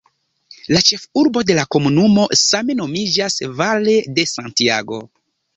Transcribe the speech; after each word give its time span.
La 0.75 0.79
ĉefurbo 0.87 1.43
de 1.49 1.57
la 1.59 1.65
komunumo 1.75 2.25
same 2.45 2.79
nomiĝas 2.81 3.39
"Valle 3.63 3.97
de 4.17 4.29
Santiago". 4.37 5.03